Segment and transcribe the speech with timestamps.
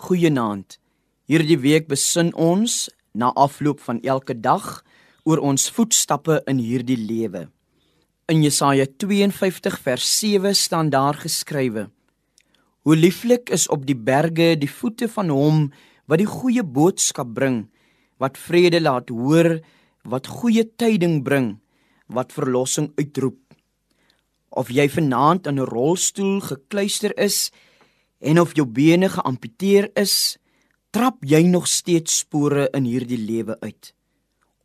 [0.00, 0.78] Goeienaand.
[1.28, 4.80] Hierdie week besin ons na afloop van elke dag
[5.28, 7.42] oor ons voetstappe in hierdie lewe.
[8.32, 11.90] In Jesaja 52 vers 7 staan daar geskrywe:
[12.80, 15.68] Hoe lieflik is op die berge die voete van hom
[16.08, 17.66] wat die goeie boodskap bring,
[18.16, 19.58] wat vrede laat hoor,
[20.08, 21.58] wat goeie tyding bring,
[22.08, 23.38] wat verlossing uitroep.
[24.48, 27.50] Of jy vanaand in 'n rolstoel gekluister is,
[28.20, 30.36] en of jou bene geamputeer is,
[30.92, 33.92] trap jy nog steeds spore in hierdie lewe uit.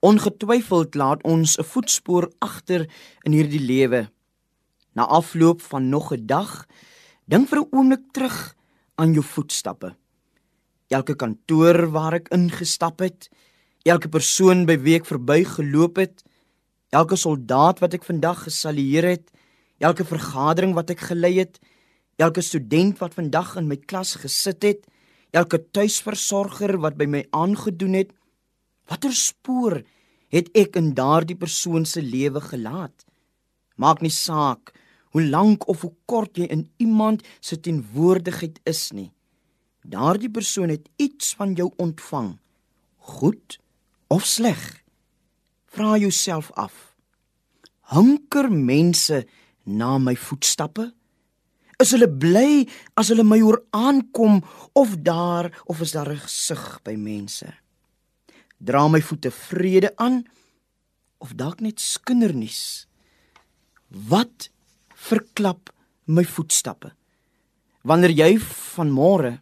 [0.05, 2.87] Ongetwyfeld laat ons 'n voetspoor agter
[3.25, 4.09] in hierdie lewe.
[4.93, 6.65] Na afloop van nog 'n dag,
[7.25, 8.55] dink vir 'n oomblik terug
[8.95, 9.95] aan jou voetstappe.
[10.87, 13.29] Elke kantoor waar ek ingestap het,
[13.83, 16.23] elke persoon by wie ek verbygeloop het,
[16.89, 19.31] elke soldaat wat ek vandag gesalueer het,
[19.79, 21.59] elke vergadering wat ek gelei het,
[22.21, 24.85] elke student wat vandag in my klas gesit het,
[25.35, 28.13] elke tuisversorger wat by my aangedoen het,
[28.87, 29.81] watter spoor
[30.31, 33.05] het ek in daardie persoon se lewe gelaat?
[33.75, 34.71] Maak nie saak
[35.15, 39.11] hoe lank of hoe kort jy in iemand se teenwoordigheid is nie.
[39.87, 42.33] Daardie persoon het iets van jou ontvang,
[43.15, 43.59] goed
[44.11, 44.59] of sleg.
[45.71, 46.95] Vra jouself af:
[47.93, 49.23] Hunker mense
[49.63, 50.91] na my voetstappe?
[51.81, 52.63] Is hulle bly
[52.95, 54.39] as hulle my hoor aankom
[54.79, 57.47] of daar of is daar 'n gesig by mense?
[58.59, 60.25] Dra my voete vrede aan
[61.17, 62.87] of dalk net skindernuus?
[63.89, 64.49] Wat
[64.93, 65.69] verklap
[66.05, 66.93] my voetstappe?
[67.83, 69.41] Wanneer jy van môre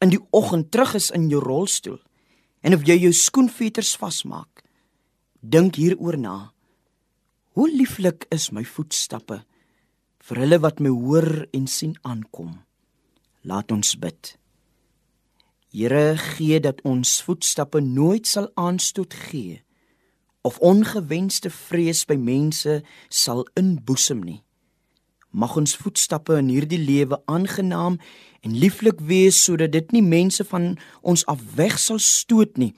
[0.00, 2.00] in die oggend terug is in jou rolstoel
[2.62, 4.64] en of jy jou skoenveters vasmaak,
[5.40, 6.52] dink hieroor na.
[7.54, 9.44] Hoe lieflik is my voetstappe?
[10.28, 12.58] Vir hulle wat my hoor en sien aankom.
[13.48, 14.34] Laat ons bid.
[15.72, 19.62] Here, gee dat ons voetstappe nooit sal aanstoot gee
[20.46, 22.78] of ongewenste vrees by mense
[23.12, 24.38] sal inboesem nie.
[25.32, 27.98] Mag ons voetstappe in hierdie lewe aangenaam
[28.44, 30.70] en lieflik wees sodat dit nie mense van
[31.02, 32.72] ons af weg sal stoot nie,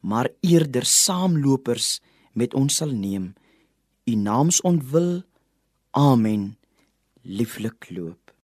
[0.00, 1.98] maar eerder saamlopers
[2.32, 3.34] met ons sal neem.
[4.08, 5.20] U naams ontwil.
[5.90, 6.59] Amen
[7.24, 8.29] lieflik loop.